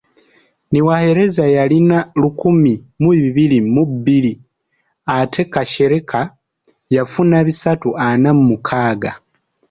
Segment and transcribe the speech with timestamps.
[0.71, 4.33] Niwahereza yalina lukumi mu bibiri mu bbiri
[5.17, 6.19] ate Kashereka
[6.95, 9.11] yafuna bisatu ana mu mukaaga.